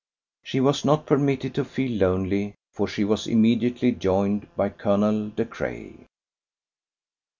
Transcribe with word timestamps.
She 0.41 0.59
was 0.59 0.83
not 0.83 1.05
permitted 1.05 1.53
to 1.53 1.63
feel 1.63 1.91
lonely, 1.91 2.55
for 2.71 2.87
she 2.87 3.03
was 3.03 3.27
immediately 3.27 3.91
joined 3.91 4.47
by 4.55 4.69
Colonel 4.69 5.29
De 5.29 5.45
Craye. 5.45 6.07